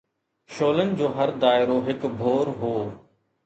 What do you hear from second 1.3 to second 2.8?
دائرو هڪ ڀور هو